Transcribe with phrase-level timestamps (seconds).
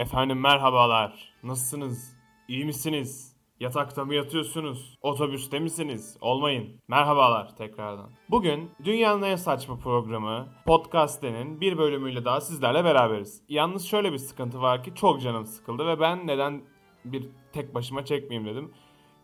[0.00, 1.32] Efendim merhabalar.
[1.42, 2.16] Nasılsınız?
[2.48, 3.36] İyi misiniz?
[3.60, 4.98] Yatakta mı yatıyorsunuz?
[5.02, 6.16] Otobüste misiniz?
[6.20, 6.80] Olmayın.
[6.88, 8.10] Merhabalar tekrardan.
[8.30, 13.42] Bugün dünyanın en saçma programı Podcast'inin bir bölümüyle daha sizlerle beraberiz.
[13.48, 16.62] Yalnız şöyle bir sıkıntı var ki çok canım sıkıldı ve ben neden
[17.04, 18.72] bir tek başıma çekmeyeyim dedim.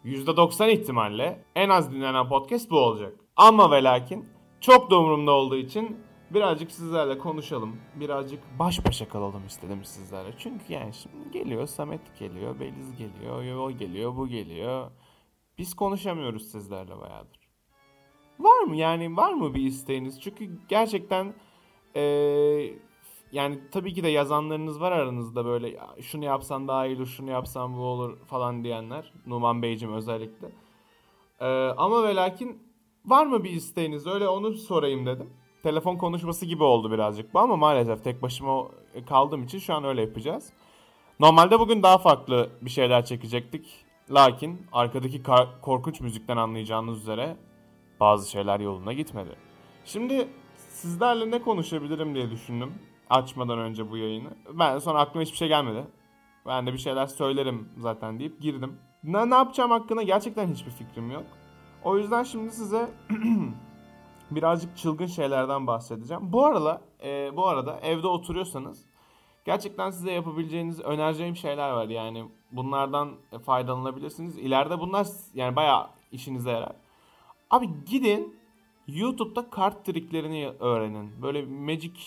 [0.04, 3.12] %90 ihtimalle en az dinlenen podcast bu olacak.
[3.36, 4.28] Ama ve lakin
[4.60, 7.76] çok da umurumda olduğu için birazcık sizlerle konuşalım.
[7.94, 10.34] Birazcık baş başa kalalım istedim sizlerle.
[10.38, 14.90] Çünkü yani şimdi geliyor Samet geliyor, Beliz geliyor, o geliyor, bu geliyor.
[15.58, 17.38] Biz konuşamıyoruz sizlerle bayağıdır.
[18.38, 20.20] Var mı yani var mı bir isteğiniz?
[20.20, 21.34] Çünkü gerçekten
[21.94, 22.78] eee,
[23.32, 27.30] yani tabii ki de yazanlarınız var aranızda böyle "Ya şunu yapsan daha iyi olur, şunu
[27.30, 29.12] yapsan bu olur falan diyenler.
[29.26, 30.48] Numan Beyciğim özellikle.
[31.40, 32.62] Eee, ama ve lakin
[33.04, 34.06] var mı bir isteğiniz?
[34.06, 35.30] Öyle onu sorayım dedim.
[35.62, 38.64] Telefon konuşması gibi oldu birazcık bu ama maalesef tek başıma
[39.08, 40.52] kaldığım için şu an öyle yapacağız.
[41.20, 43.84] Normalde bugün daha farklı bir şeyler çekecektik.
[44.10, 45.22] Lakin arkadaki
[45.62, 47.36] korkunç müzikten anlayacağınız üzere
[48.00, 49.36] bazı şeyler yoluna gitmedi.
[49.84, 50.28] Şimdi
[50.68, 52.74] sizlerle ne konuşabilirim diye düşündüm
[53.10, 54.30] açmadan önce bu yayını.
[54.52, 55.84] Ben sonra aklıma hiçbir şey gelmedi.
[56.46, 58.78] Ben de bir şeyler söylerim zaten deyip girdim.
[59.04, 61.24] Ne, ne yapacağım hakkında gerçekten hiçbir fikrim yok.
[61.84, 62.88] O yüzden şimdi size
[64.30, 66.32] birazcık çılgın şeylerden bahsedeceğim.
[66.32, 68.84] Bu arada, e, bu arada evde oturuyorsanız
[69.44, 71.88] gerçekten size yapabileceğiniz, önereceğim şeyler var.
[71.88, 73.12] Yani bunlardan
[73.44, 74.38] faydalanabilirsiniz.
[74.38, 76.72] İleride bunlar yani bayağı işinize yarar.
[77.50, 78.36] Abi gidin
[78.86, 81.22] YouTube'da kart triklerini öğrenin.
[81.22, 82.00] Böyle magic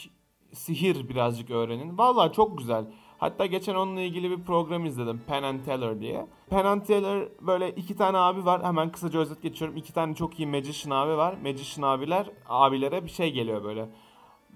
[0.53, 1.97] sihir birazcık öğrenin.
[1.97, 2.85] Vallahi çok güzel.
[3.19, 5.21] Hatta geçen onunla ilgili bir program izledim.
[5.27, 6.27] Penn and Teller diye.
[6.49, 8.63] Penn and Teller böyle iki tane abi var.
[8.63, 9.77] Hemen kısaca özet geçiyorum.
[9.77, 11.35] İki tane çok iyi magician abi var.
[11.43, 13.89] Magician abiler abilere bir şey geliyor böyle.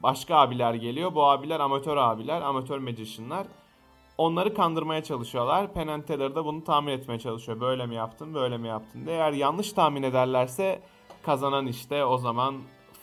[0.03, 1.15] Başka abiler geliyor.
[1.15, 2.41] Bu abiler amatör abiler.
[2.41, 3.47] Amatör magicianlar.
[4.17, 5.73] Onları kandırmaya çalışıyorlar.
[5.73, 7.61] Penn and Teller da bunu tahmin etmeye çalışıyor.
[7.61, 9.15] Böyle mi yaptın, böyle mi yaptın diye.
[9.15, 10.81] Eğer yanlış tahmin ederlerse
[11.23, 12.55] kazanan işte o zaman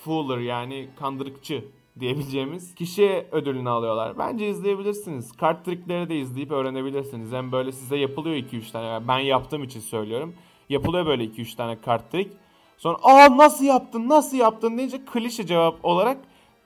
[0.04, 1.65] fooler yani kandırıkçı
[2.00, 4.18] diyebileceğimiz kişi ödülünü alıyorlar.
[4.18, 5.32] Bence izleyebilirsiniz.
[5.32, 7.32] Kart trikleri de izleyip öğrenebilirsiniz.
[7.32, 8.86] Hem böyle size yapılıyor 2-3 tane.
[8.86, 10.34] Yani ben yaptığım için söylüyorum.
[10.68, 12.32] Yapılıyor böyle 2-3 tane kart trik.
[12.78, 16.18] Sonra aa nasıl yaptın nasıl yaptın deyince klişe cevap olarak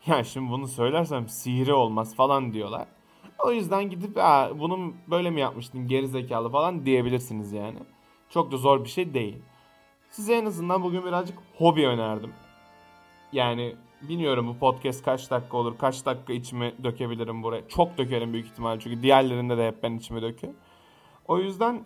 [0.06, 2.86] ya şimdi bunu söylersem sihri olmaz falan diyorlar.
[3.44, 7.78] O yüzden gidip Aa, bunu böyle mi yapmıştın geri zekalı falan diyebilirsiniz yani.
[8.30, 9.36] Çok da zor bir şey değil.
[10.10, 12.32] Size en azından bugün birazcık hobi önerdim.
[13.32, 17.68] Yani bilmiyorum bu podcast kaç dakika olur, kaç dakika içime dökebilirim buraya.
[17.68, 20.58] Çok dökerim büyük ihtimal çünkü diğerlerinde de hep ben içime döküyorum.
[21.28, 21.82] O yüzden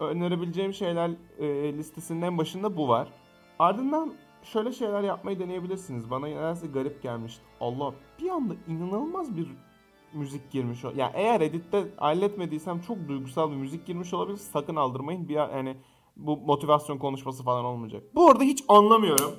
[0.00, 3.08] önerebileceğim şeyler e, listesinin en başında bu var.
[3.58, 4.12] Ardından
[4.42, 6.10] şöyle şeyler yapmayı deneyebilirsiniz.
[6.10, 7.42] Bana nedense garip gelmişti.
[7.60, 9.46] Allah bir anda inanılmaz bir
[10.12, 10.84] müzik girmiş.
[10.84, 14.36] o- Yani eğer editte halletmediysem çok duygusal bir müzik girmiş olabilir.
[14.36, 15.28] Sakın aldırmayın.
[15.28, 15.76] Bir yani
[16.16, 18.02] bu motivasyon konuşması falan olmayacak.
[18.14, 19.32] Bu arada hiç anlamıyorum.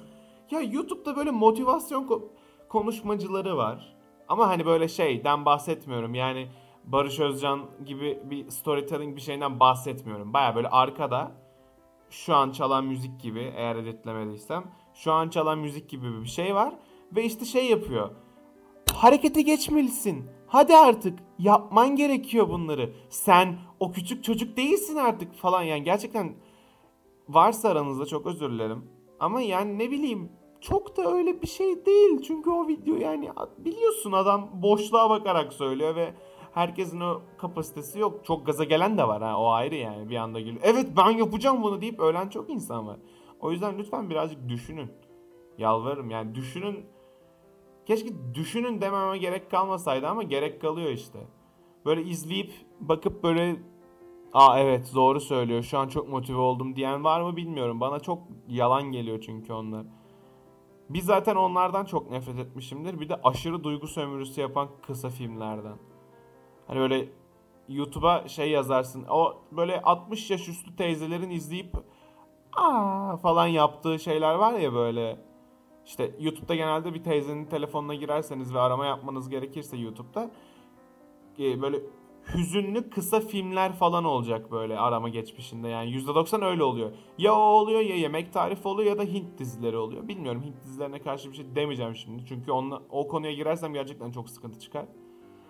[0.53, 2.27] Ya YouTube'da böyle motivasyon ko-
[2.69, 3.95] konuşmacıları var.
[4.27, 6.15] Ama hani böyle şeyden bahsetmiyorum.
[6.15, 6.47] Yani
[6.85, 10.33] Barış Özcan gibi bir storytelling bir şeyden bahsetmiyorum.
[10.33, 11.31] Baya böyle arkada
[12.09, 14.63] şu an çalan müzik gibi eğer editlemediysem
[14.93, 16.75] şu an çalan müzik gibi bir şey var
[17.15, 18.09] ve işte şey yapıyor.
[18.93, 20.29] Harekete geçmelisin.
[20.47, 22.93] Hadi artık yapman gerekiyor bunları.
[23.09, 26.35] Sen o küçük çocuk değilsin artık falan yani gerçekten
[27.29, 28.89] varsa aranızda çok özür dilerim.
[29.19, 30.31] Ama yani ne bileyim
[30.63, 32.21] çok da öyle bir şey değil.
[32.27, 36.13] Çünkü o video yani biliyorsun adam boşluğa bakarak söylüyor ve
[36.53, 38.25] herkesin o kapasitesi yok.
[38.25, 40.61] Çok gaza gelen de var ha o ayrı yani bir anda geliyor.
[40.63, 42.97] Evet ben yapacağım bunu deyip ölen çok insan var.
[43.39, 44.91] O yüzden lütfen birazcık düşünün.
[45.57, 46.85] Yalvarırım yani düşünün.
[47.85, 51.19] Keşke düşünün dememe gerek kalmasaydı ama gerek kalıyor işte.
[51.85, 53.55] Böyle izleyip bakıp böyle
[54.33, 55.63] Aa evet doğru söylüyor.
[55.63, 57.81] Şu an çok motive oldum diyen var mı bilmiyorum.
[57.81, 59.85] Bana çok yalan geliyor çünkü onlar.
[60.89, 62.99] Bir zaten onlardan çok nefret etmişimdir.
[62.99, 65.77] Bir de aşırı duygu sömürüsü yapan kısa filmlerden.
[66.67, 67.09] Hani böyle
[67.67, 69.05] YouTube'a şey yazarsın.
[69.09, 71.75] O böyle 60 yaş üstü teyzelerin izleyip
[72.55, 75.19] aa falan yaptığı şeyler var ya böyle.
[75.85, 80.31] İşte YouTube'da genelde bir teyzenin telefonuna girerseniz ve arama yapmanız gerekirse YouTube'da
[81.39, 81.79] e, böyle
[82.33, 85.67] hüzünlü kısa filmler falan olacak böyle arama geçmişinde.
[85.67, 86.91] Yani %90 öyle oluyor.
[87.17, 90.07] Ya o oluyor ya yemek tarifi oluyor ya da Hint dizileri oluyor.
[90.07, 92.25] Bilmiyorum Hint dizilerine karşı bir şey demeyeceğim şimdi.
[92.25, 94.85] Çünkü onunla, o konuya girersem gerçekten çok sıkıntı çıkar.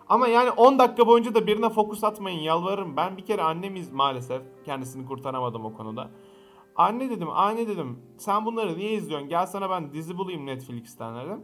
[0.10, 2.98] Ama yani 10 dakika boyunca da birine fokus atmayın yalvarırım.
[2.98, 6.10] Ben bir kere annemiz maalesef kendisini kurtaramadım o konuda.
[6.76, 9.30] Anne dedim, anne dedim sen bunları niye izliyorsun?
[9.30, 11.44] Gel sana ben dizi bulayım Netflix'ten dedim.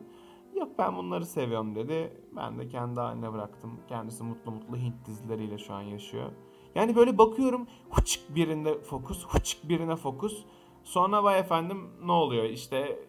[0.56, 2.24] Yok ben bunları seviyorum dedi.
[2.36, 3.80] Ben de kendi haline bıraktım.
[3.90, 6.32] Kendisi mutlu mutlu Hint dizileriyle şu an yaşıyor.
[6.76, 10.46] Yani böyle bakıyorum hıçık birinde fokus, hıçık birine fokus.
[10.84, 13.00] Sonra vay efendim ne oluyor işte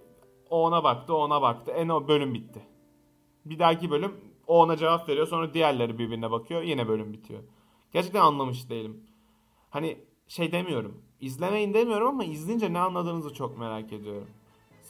[0.51, 1.71] o ona baktı, ona baktı.
[1.71, 2.63] En o bölüm bitti.
[3.45, 4.13] Bir dahaki bölüm
[4.47, 5.27] o ona cevap veriyor.
[5.27, 6.63] Sonra diğerleri birbirine bakıyor.
[6.63, 7.43] Yine bölüm bitiyor.
[7.93, 9.07] Gerçekten anlamış değilim.
[9.71, 9.99] Hani
[10.29, 11.03] şey demiyorum.
[11.21, 14.29] İzlemeyin demiyorum ama izleyince ne anladığınızı çok merak ediyorum.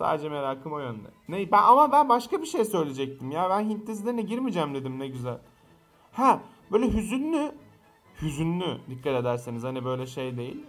[0.01, 1.09] Sadece merakım o yönde.
[1.29, 3.51] Ne ben ama ben başka bir şey söyleyecektim ya.
[3.51, 5.39] Ben Hint dizilerine girmeyeceğim dedim ne güzel.
[6.13, 6.41] Ha
[6.73, 7.53] böyle hüzünlü
[8.23, 10.67] hüzünlü dikkat ederseniz hani böyle şey değil.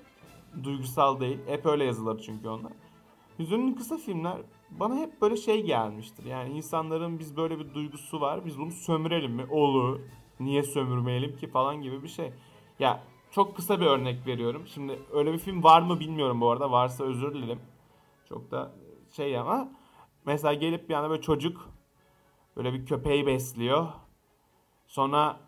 [0.63, 1.39] Duygusal değil.
[1.47, 2.71] Hep öyle yazılır çünkü onlar.
[3.39, 4.37] Hüzünlü kısa filmler
[4.69, 6.25] bana hep böyle şey gelmiştir.
[6.25, 8.45] Yani insanların biz böyle bir duygusu var.
[8.45, 9.45] Biz bunu sömürelim mi?
[9.49, 9.99] Olur.
[10.39, 12.33] Niye sömürmeyelim ki falan gibi bir şey.
[12.79, 14.67] Ya çok kısa bir örnek veriyorum.
[14.67, 16.71] Şimdi öyle bir film var mı bilmiyorum bu arada.
[16.71, 17.59] Varsa özür dilerim.
[18.29, 18.71] Çok da
[19.11, 19.69] şey ama
[20.25, 21.69] mesela gelip bir anda böyle çocuk
[22.57, 23.87] böyle bir köpeği besliyor.
[24.87, 25.39] Sonra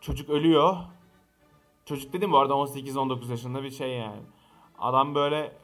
[0.00, 0.76] çocuk ölüyor.
[1.84, 4.22] Çocuk dedim bu arada 18-19 yaşında bir şey yani.
[4.78, 5.56] Adam böyle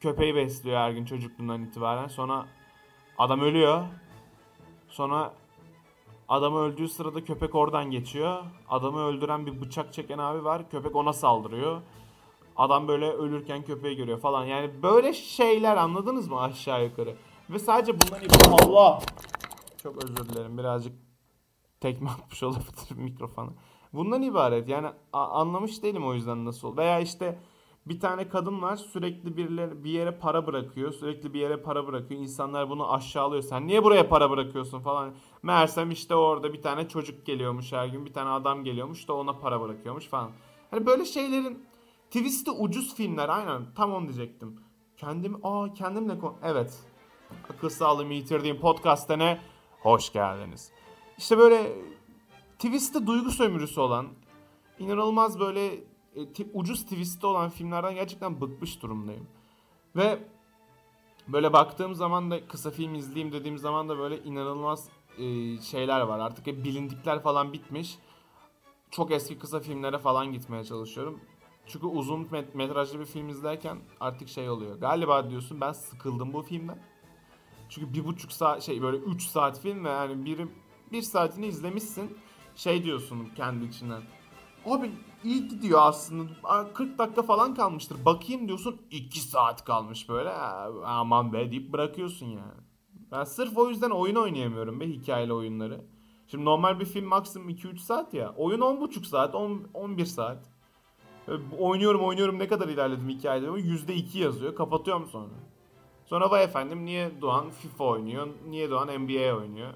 [0.00, 2.06] köpeği besliyor her gün çocukluğundan itibaren.
[2.08, 2.46] Sonra
[3.18, 3.84] adam ölüyor.
[4.88, 5.34] Sonra
[6.28, 8.44] adamı öldüğü sırada köpek oradan geçiyor.
[8.68, 10.70] Adamı öldüren bir bıçak çeken abi var.
[10.70, 11.82] Köpek ona saldırıyor.
[12.56, 14.44] Adam böyle ölürken köpeği görüyor falan.
[14.44, 17.14] Yani böyle şeyler anladınız mı aşağı yukarı?
[17.50, 18.62] Ve sadece bundan ibaret.
[18.66, 19.00] Allah!
[19.82, 20.58] Çok özür dilerim.
[20.58, 20.92] Birazcık
[21.80, 23.52] tekme atmış olabilir mikrofonu.
[23.92, 24.68] Bundan ibaret.
[24.68, 26.76] Yani anlamış değilim o yüzden nasıl.
[26.76, 27.38] Veya işte
[27.86, 30.92] bir tane kadın var sürekli birileri bir yere para bırakıyor.
[30.92, 32.20] Sürekli bir yere para bırakıyor.
[32.20, 33.42] İnsanlar bunu aşağılıyor.
[33.42, 35.14] Sen niye buraya para bırakıyorsun falan.
[35.42, 38.06] Meğersem işte orada bir tane çocuk geliyormuş her gün.
[38.06, 40.30] Bir tane adam geliyormuş da ona para bırakıyormuş falan.
[40.70, 41.66] Hani böyle şeylerin
[42.10, 44.60] twist'i ucuz filmler aynen tam onu diyecektim.
[44.96, 46.78] Kendim aa kendimle kon evet.
[47.50, 49.40] Akıl sağlığımı yitirdiğim podcast'ta ne?
[49.82, 50.70] Hoş geldiniz.
[51.18, 51.72] İşte böyle
[52.58, 54.06] twist'te duygu sömürüsü olan
[54.78, 55.74] inanılmaz böyle
[56.14, 59.26] e, t- ucuz twist'i olan filmlerden gerçekten bıkmış durumdayım.
[59.96, 60.18] Ve
[61.28, 64.88] böyle baktığım zaman da kısa film izleyeyim dediğim zaman da böyle inanılmaz
[65.18, 65.22] e,
[65.60, 66.18] şeyler var.
[66.18, 67.98] Artık hep bilindikler falan bitmiş.
[68.90, 71.20] Çok eski kısa filmlere falan gitmeye çalışıyorum.
[71.66, 74.80] Çünkü uzun met- metrajlı bir film izlerken artık şey oluyor.
[74.80, 76.78] Galiba diyorsun ben sıkıldım bu filmden.
[77.68, 80.48] Çünkü bir buçuk saat şey böyle üç saat film ve yani bir,
[80.92, 82.18] bir saatini izlemişsin.
[82.56, 84.02] Şey diyorsun kendi içinden.
[84.66, 84.90] Abi
[85.24, 86.72] iyi gidiyor aslında.
[86.74, 88.04] 40 dakika falan kalmıştır.
[88.04, 90.30] Bakayım diyorsun 2 saat kalmış böyle.
[90.84, 92.60] Aman be deyip bırakıyorsun yani.
[93.12, 95.86] Ben sırf o yüzden oyun oynayamıyorum be hikayeli oyunları.
[96.26, 98.34] Şimdi normal bir film maksimum 2-3 saat ya.
[98.36, 100.55] Oyun 10,5 saat, 10, 11 saat.
[101.58, 104.54] Oynuyorum oynuyorum ne kadar ilerledim hikayede %2 yazıyor.
[104.54, 105.34] Kapatıyorum sonra.
[106.04, 108.28] Sonra vay efendim niye Doğan FIFA oynuyor?
[108.48, 109.74] Niye Doğan NBA oynuyor?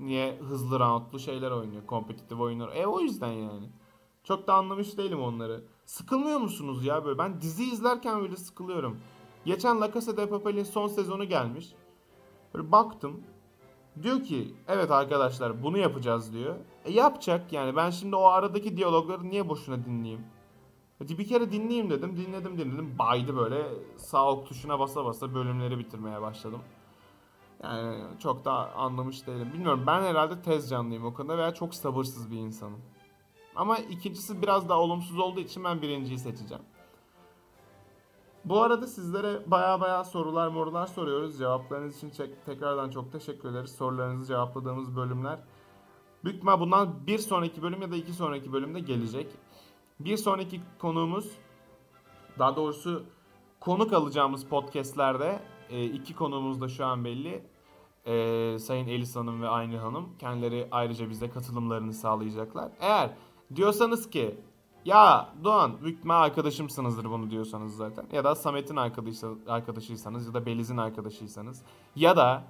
[0.00, 1.86] Niye hızlı roundlu şeyler oynuyor?
[1.86, 2.76] Kompetitif oyunlar.
[2.76, 3.68] E o yüzden yani.
[4.24, 5.64] Çok da anlamış değilim onları.
[5.84, 7.18] Sıkılmıyor musunuz ya böyle?
[7.18, 8.98] Ben dizi izlerken bile sıkılıyorum.
[9.44, 11.74] Geçen La Casa de Papel'in son sezonu gelmiş.
[12.54, 13.20] Böyle baktım.
[14.02, 16.56] Diyor ki evet arkadaşlar bunu yapacağız diyor.
[16.84, 20.24] E yapacak yani ben şimdi o aradaki diyalogları niye boşuna dinleyeyim?
[20.98, 22.16] Hadi bir kere dinleyeyim dedim.
[22.16, 22.98] Dinledim dinledim.
[22.98, 26.60] Baydı böyle sağ ok tuşuna basa basa bölümleri bitirmeye başladım.
[27.62, 29.50] Yani çok da anlamış değilim.
[29.52, 32.80] Bilmiyorum ben herhalde tez canlıyım o konuda veya çok sabırsız bir insanım.
[33.56, 36.62] Ama ikincisi biraz daha olumsuz olduğu için ben birinciyi seçeceğim.
[38.44, 41.38] Bu arada sizlere baya baya sorular morular soruyoruz.
[41.38, 42.12] Cevaplarınız için
[42.46, 43.70] tekrardan çok teşekkür ederiz.
[43.70, 45.38] Sorularınızı cevapladığımız bölümler.
[46.24, 49.26] Büyük bundan bir sonraki bölüm ya da iki sonraki bölümde gelecek.
[50.04, 51.30] Bir sonraki konuğumuz
[52.38, 53.04] daha doğrusu
[53.60, 57.42] konuk alacağımız podcastlerde e, iki konuğumuz da şu an belli.
[58.06, 62.72] Ee, Sayın Elis Hanım ve Aynı Hanım kendileri ayrıca bize katılımlarını sağlayacaklar.
[62.80, 63.10] Eğer
[63.54, 64.40] diyorsanız ki
[64.84, 68.06] ya Doğan büyük arkadaşımsınızdır bunu diyorsanız zaten.
[68.12, 68.76] Ya da Samet'in
[69.46, 71.62] arkadaşıysanız ya da Beliz'in arkadaşıysanız.
[71.96, 72.44] Ya da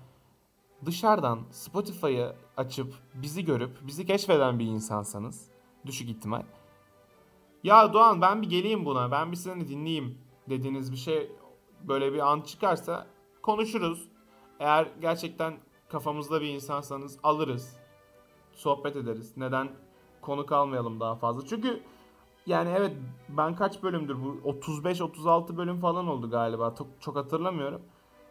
[0.85, 5.51] dışarıdan Spotify'ı açıp bizi görüp bizi keşfeden bir insansanız.
[5.87, 6.43] Düşük ihtimal.
[7.65, 10.19] Ya Doğan ben bir geleyim buna ben bir seni dinleyeyim
[10.49, 11.33] dediğiniz bir şey
[11.83, 13.07] böyle bir an çıkarsa
[13.43, 14.09] konuşuruz.
[14.61, 15.55] Eğer gerçekten
[15.89, 17.77] kafamızda bir insansanız alırız.
[18.53, 19.33] Sohbet ederiz.
[19.37, 19.69] Neden
[20.21, 21.47] konuk almayalım daha fazla?
[21.47, 21.83] Çünkü
[22.47, 22.97] yani evet
[23.29, 26.75] ben kaç bölümdür bu 35-36 bölüm falan oldu galiba.
[26.79, 27.83] Çok, çok hatırlamıyorum.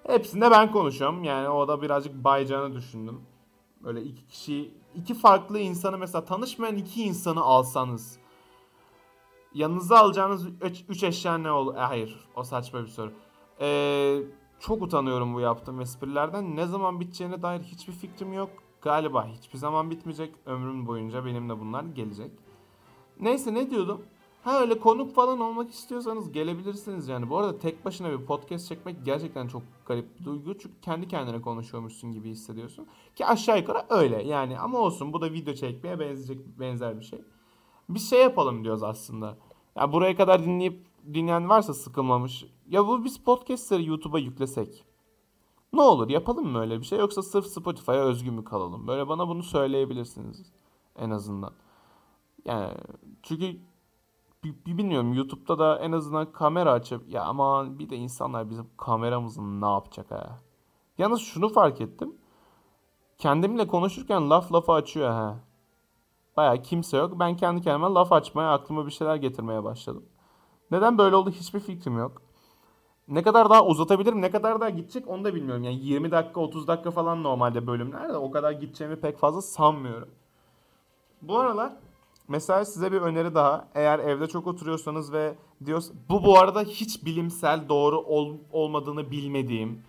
[0.07, 1.23] Hepsinde ben konuşuyorum.
[1.23, 3.21] Yani o da birazcık bayacağını düşündüm.
[3.83, 8.22] Böyle iki kişi, iki farklı insanı mesela tanışmayan iki insanı alsanız
[9.53, 10.47] yanınıza alacağınız
[10.89, 11.75] 3 eşya ne olur?
[11.75, 13.11] E, hayır o saçma bir soru.
[13.61, 14.19] Ee,
[14.59, 16.55] çok utanıyorum bu yaptığım esprilerden.
[16.55, 18.49] Ne zaman biteceğine dair hiçbir fikrim yok.
[18.81, 20.35] Galiba hiçbir zaman bitmeyecek.
[20.45, 22.31] Ömrüm boyunca benim de bunlar gelecek.
[23.19, 24.01] Neyse ne diyordum?
[24.43, 27.29] Ha öyle konuk falan olmak istiyorsanız gelebilirsiniz yani.
[27.29, 30.57] Bu arada tek başına bir podcast çekmek gerçekten çok garip bir duygu.
[30.57, 32.87] Çünkü kendi kendine konuşuyormuşsun gibi hissediyorsun.
[33.15, 34.59] Ki aşağı yukarı öyle yani.
[34.59, 37.21] Ama olsun bu da video çekmeye benzeyecek benzer bir şey.
[37.93, 39.37] Bir şey yapalım diyoruz aslında.
[39.75, 42.45] Ya buraya kadar dinleyip dinleyen varsa sıkılmamış.
[42.69, 44.85] Ya bu biz podcastları YouTube'a yüklesek.
[45.73, 48.87] Ne olur yapalım mı öyle bir şey yoksa sırf Spotify'a özgü mü kalalım?
[48.87, 50.51] Böyle bana bunu söyleyebilirsiniz
[50.95, 51.53] en azından.
[52.45, 52.73] Yani
[53.23, 53.59] çünkü
[54.43, 59.65] bilmiyorum YouTube'da da en azından kamera açıp ya ama bir de insanlar bizim kameramızın ne
[59.65, 60.39] yapacak ha.
[60.97, 62.15] Yalnız şunu fark ettim.
[63.17, 65.39] Kendimle konuşurken laf lafa açıyor ha.
[66.37, 67.19] Baya kimse yok.
[67.19, 70.05] Ben kendi kendime laf açmaya, aklıma bir şeyler getirmeye başladım.
[70.71, 72.21] Neden böyle oldu hiçbir fikrim yok.
[73.07, 75.63] Ne kadar daha uzatabilirim, ne kadar daha gidecek onu da bilmiyorum.
[75.63, 80.09] Yani 20 dakika, 30 dakika falan normalde bölümler de o kadar gideceğimi pek fazla sanmıyorum.
[81.21, 81.73] Bu aralar
[82.27, 83.67] mesela size bir öneri daha.
[83.75, 85.35] Eğer evde çok oturuyorsanız ve
[85.65, 89.83] diyorsanız bu bu arada hiç bilimsel doğru ol, olmadığını bilmediğim.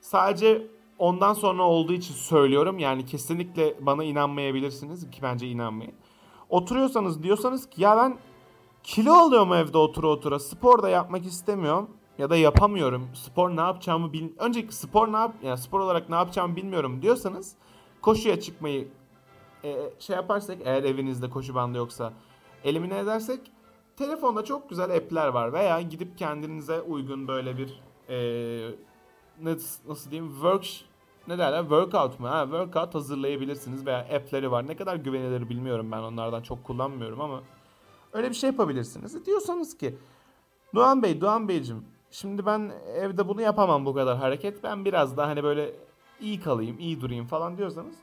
[0.00, 0.66] Sadece
[1.02, 2.78] ondan sonra olduğu için söylüyorum.
[2.78, 5.94] Yani kesinlikle bana inanmayabilirsiniz ki bence inanmayın.
[6.48, 8.18] Oturuyorsanız diyorsanız ki ya ben
[8.82, 13.08] kilo alıyorum evde otura otura spor da yapmak istemiyorum ya da yapamıyorum.
[13.14, 17.54] Spor ne yapacağımı bil önceki spor ne yap yani spor olarak ne yapacağımı bilmiyorum diyorsanız
[18.02, 18.88] koşuya çıkmayı
[19.64, 22.12] e, şey yaparsak eğer evinizde koşu bandı yoksa
[22.64, 23.40] elimine edersek
[23.96, 28.18] telefonda çok güzel app'ler var veya gidip kendinize uygun böyle bir e,
[29.40, 30.91] nasıl, nasıl diyeyim work
[31.28, 32.28] ne derler workout mu?
[32.28, 34.66] Ha, workout hazırlayabilirsiniz veya app'leri var.
[34.68, 37.42] Ne kadar güvenilir bilmiyorum ben onlardan çok kullanmıyorum ama
[38.12, 39.26] öyle bir şey yapabilirsiniz.
[39.26, 39.96] Diyorsanız ki
[40.74, 44.64] Doğan Bey, Doğan Beyciğim şimdi ben evde bunu yapamam bu kadar hareket.
[44.64, 45.74] Ben biraz daha hani böyle
[46.20, 47.94] iyi kalayım, iyi durayım falan diyorsanız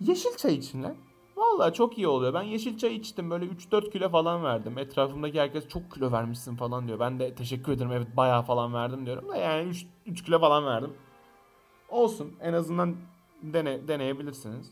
[0.00, 0.94] yeşil çay için lan.
[1.36, 2.34] Vallahi çok iyi oluyor.
[2.34, 3.30] Ben yeşil çay içtim.
[3.30, 4.78] Böyle 3-4 kilo falan verdim.
[4.78, 7.00] Etrafımdaki herkes çok kilo vermişsin falan diyor.
[7.00, 7.92] Ben de teşekkür ederim.
[7.92, 10.92] Evet bayağı falan verdim diyorum da yani 3, 3 kilo falan verdim.
[11.94, 12.32] Olsun.
[12.40, 12.96] En azından
[13.42, 14.70] dene, deneyebilirsiniz.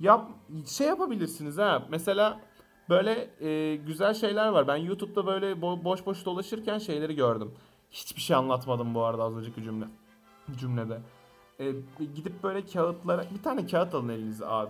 [0.00, 0.28] Yap
[0.66, 1.86] şey yapabilirsiniz ha.
[1.90, 2.40] Mesela
[2.88, 4.68] böyle e, güzel şeyler var.
[4.68, 7.52] Ben YouTube'da böyle bo- boş boş dolaşırken şeyleri gördüm.
[7.90, 9.84] Hiçbir şey anlatmadım bu arada az önceki cümle
[10.56, 11.00] cümlede.
[11.58, 11.72] E,
[12.14, 14.68] gidip böyle kağıtlara bir tane kağıt alın elinize A4.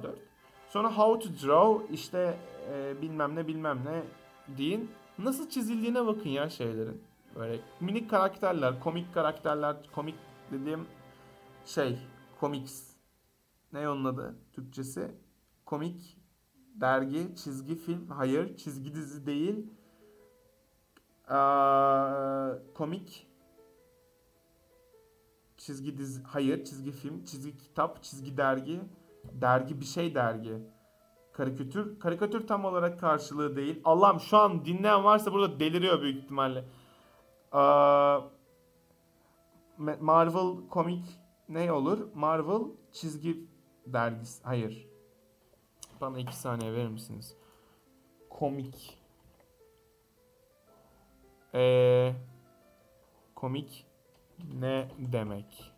[0.68, 2.36] Sonra how to draw işte
[2.72, 4.02] e, bilmem ne bilmem ne
[4.58, 4.90] deyin.
[5.18, 7.02] Nasıl çizildiğine bakın ya şeylerin.
[7.36, 10.14] Böyle minik karakterler, komik karakterler, komik
[10.52, 10.86] dediğim
[11.64, 11.98] şey,
[12.40, 12.90] comics.
[13.72, 15.14] Ne onun adı Türkçesi?
[15.66, 16.16] Komik
[16.74, 19.66] dergi, çizgi film, hayır çizgi dizi değil.
[21.28, 23.26] Aa, komik
[25.56, 28.80] çizgi dizi, hayır çizgi film, çizgi kitap, çizgi dergi,
[29.24, 30.62] dergi bir şey dergi.
[31.32, 33.80] Karikatür, karikatür tam olarak karşılığı değil.
[33.84, 36.64] Allah'ım şu an dinleyen varsa burada deliriyor büyük ihtimalle.
[37.52, 38.20] Aa,
[39.78, 41.19] Marvel komik
[41.50, 42.08] ne olur?
[42.14, 43.46] Marvel çizgi
[43.86, 44.42] dergisi.
[44.44, 44.88] Hayır.
[46.00, 47.36] Bana iki saniye verir misiniz?
[48.30, 48.98] Komik.
[51.54, 52.12] Ee,
[53.34, 53.86] komik
[54.54, 55.72] ne demek?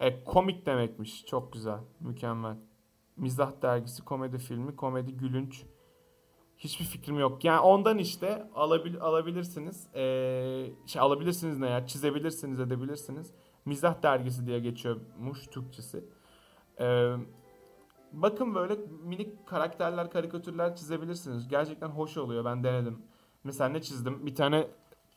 [0.00, 1.26] E, komik demekmiş.
[1.26, 1.80] Çok güzel.
[2.00, 2.56] Mükemmel.
[3.16, 5.64] Mizah dergisi, komedi filmi, komedi gülünç.
[6.64, 7.44] Hiçbir fikrim yok.
[7.44, 9.86] Yani ondan işte alabil, alabilirsiniz.
[9.94, 11.86] Ee, şey alabilirsiniz ne ya?
[11.86, 13.30] Çizebilirsiniz, edebilirsiniz.
[13.64, 16.04] Mizah dergisi diye geçiyormuş Türkçesi.
[16.80, 17.14] Ee,
[18.12, 21.48] bakın böyle minik karakterler, karikatürler çizebilirsiniz.
[21.48, 22.44] Gerçekten hoş oluyor.
[22.44, 22.98] Ben denedim.
[23.44, 24.26] Mesela ne çizdim?
[24.26, 24.68] Bir tane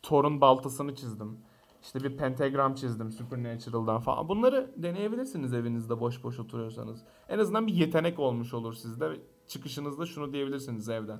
[0.03, 1.39] Thor'un baltasını çizdim.
[1.83, 4.29] İşte bir pentagram çizdim Supernatural'dan falan.
[4.29, 7.03] Bunları deneyebilirsiniz evinizde boş boş oturuyorsanız.
[7.29, 9.19] En azından bir yetenek olmuş olur sizde.
[9.47, 11.19] Çıkışınızda şunu diyebilirsiniz evden.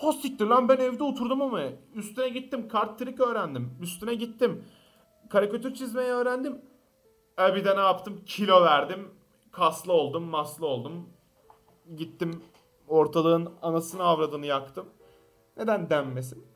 [0.00, 1.62] Ha lan ben evde oturdum ama
[1.94, 3.78] üstüne gittim kart trik öğrendim.
[3.82, 4.64] Üstüne gittim.
[5.30, 6.58] Karikatür çizmeyi öğrendim.
[7.38, 8.22] E bir de ne yaptım?
[8.26, 9.10] Kilo verdim.
[9.52, 11.08] Kaslı oldum, maslı oldum.
[11.96, 12.42] Gittim
[12.88, 14.86] ortalığın anasını avradını yaktım.
[15.56, 16.46] Neden denmesin?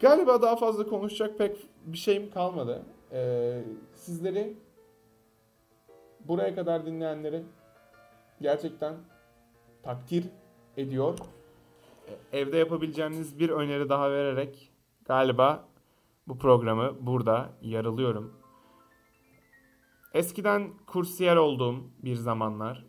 [0.00, 2.82] Galiba daha fazla konuşacak pek bir şeyim kalmadı.
[3.12, 3.62] Ee,
[3.94, 4.56] sizleri
[6.20, 7.42] buraya kadar dinleyenleri
[8.40, 8.94] gerçekten
[9.82, 10.24] takdir
[10.76, 11.18] ediyor.
[12.32, 14.72] Evde yapabileceğiniz bir öneri daha vererek
[15.04, 15.68] galiba
[16.28, 18.34] bu programı burada yarılıyorum.
[20.14, 22.86] Eskiden kursiyer olduğum bir zamanlar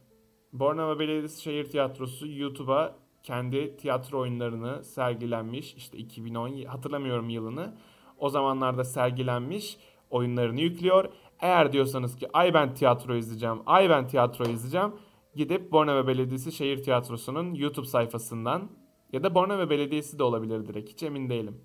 [0.53, 7.77] Bornova Belediyesi Şehir Tiyatrosu YouTube'a kendi tiyatro oyunlarını sergilenmiş işte 2010 hatırlamıyorum yılını.
[8.17, 9.77] o zamanlarda sergilenmiş
[10.09, 11.05] oyunlarını yüklüyor.
[11.39, 14.91] Eğer diyorsanız ki ay ben tiyatro izleyeceğim, ay ben tiyatro izleyeceğim
[15.35, 18.69] gidip Bornova Belediyesi Şehir Tiyatrosu'nun YouTube sayfasından
[19.13, 21.61] ya da Bornova Belediyesi de olabilir direkt hiç emin değilim.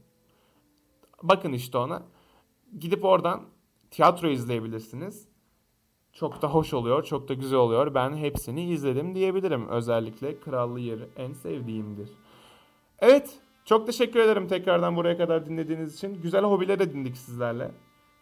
[1.23, 2.03] Bakın işte ona.
[2.79, 3.43] Gidip oradan
[3.91, 5.29] tiyatro izleyebilirsiniz.
[6.13, 7.95] Çok da hoş oluyor, çok da güzel oluyor.
[7.95, 9.69] Ben hepsini izledim diyebilirim.
[9.69, 12.09] Özellikle Krallı Yeri en sevdiğimdir.
[12.99, 16.23] Evet, çok teşekkür ederim tekrardan buraya kadar dinlediğiniz için.
[16.23, 17.71] Güzel hobiler edindik sizlerle.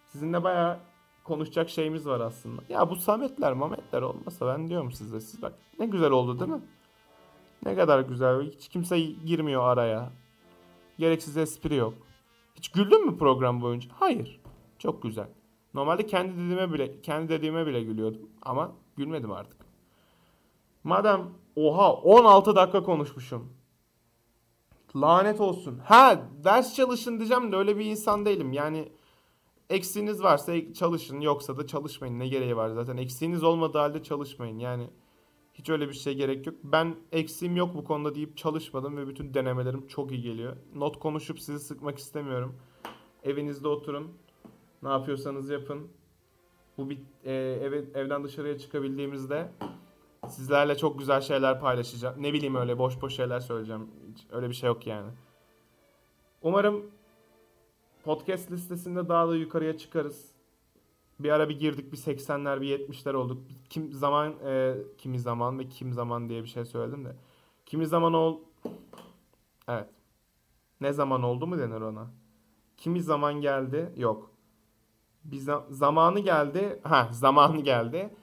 [0.06, 0.78] Sizinle bayağı
[1.24, 2.62] konuşacak şeyimiz var aslında.
[2.68, 5.20] Ya bu Sametler, Mametler olmasa ben diyorum size.
[5.20, 6.62] Siz bak ne güzel oldu değil mi?
[7.64, 8.50] Ne kadar güzel.
[8.50, 10.10] Hiç kimse girmiyor araya.
[10.98, 11.94] Gereksiz espri yok.
[12.54, 13.90] Hiç güldün mü program boyunca?
[13.98, 14.40] Hayır.
[14.78, 15.28] Çok güzel.
[15.74, 19.56] Normalde kendi dediğime bile kendi dediğime bile gülüyordum ama gülmedim artık.
[20.84, 23.52] Madem oha 16 dakika konuşmuşum.
[24.96, 25.78] Lanet olsun.
[25.84, 28.52] Ha ders çalışın diyeceğim de öyle bir insan değilim.
[28.52, 28.92] Yani
[29.70, 32.18] eksiğiniz varsa çalışın yoksa da çalışmayın.
[32.18, 32.96] Ne gereği var zaten.
[32.96, 34.58] Eksiğiniz olmadığı halde çalışmayın.
[34.58, 34.90] Yani
[35.54, 36.56] hiç öyle bir şey gerek yok.
[36.64, 40.56] Ben eksiğim yok bu konuda deyip çalışmadım ve bütün denemelerim çok iyi geliyor.
[40.74, 42.56] Not konuşup sizi sıkmak istemiyorum.
[43.24, 44.12] Evinizde oturun.
[44.82, 45.88] Ne yapıyorsanız yapın.
[46.78, 47.32] Bu bir e,
[47.62, 49.50] eve, evden dışarıya çıkabildiğimizde
[50.28, 52.22] sizlerle çok güzel şeyler paylaşacağım.
[52.22, 53.90] Ne bileyim öyle boş boş şeyler söyleyeceğim.
[54.12, 55.10] Hiç öyle bir şey yok yani.
[56.42, 56.82] Umarım
[58.04, 60.33] podcast listesinde daha da yukarıya çıkarız.
[61.20, 63.42] Bir ara bir girdik bir 80'ler bir 70'ler olduk.
[63.70, 67.16] Kim zaman e, kimi zaman ve kim zaman diye bir şey söyledim de.
[67.66, 68.40] Kimi zaman ol
[69.68, 69.88] Evet.
[70.80, 72.06] Ne zaman oldu mu denir ona?
[72.76, 73.92] Kimi zaman geldi?
[73.96, 74.30] Yok.
[75.24, 76.80] Bir za- zamanı geldi.
[76.82, 78.14] Ha, zamanı geldi.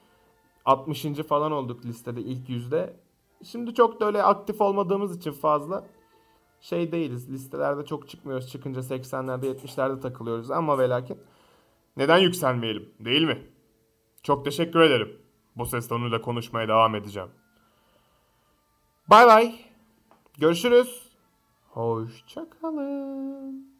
[0.64, 1.02] 60.
[1.28, 2.96] falan olduk listede ilk yüzde.
[3.44, 5.86] Şimdi çok da öyle aktif olmadığımız için fazla
[6.60, 7.30] şey değiliz.
[7.30, 8.48] Listelerde çok çıkmıyoruz.
[8.50, 11.18] Çıkınca 80'lerde 70'lerde takılıyoruz ama ve lakin
[11.96, 13.46] neden yükselmeyelim değil mi?
[14.22, 15.18] Çok teşekkür ederim.
[15.56, 17.30] Bu ses tonuyla konuşmaya devam edeceğim.
[19.08, 19.54] Bay bay.
[20.38, 21.12] Görüşürüz.
[21.68, 23.71] Hoşçakalın.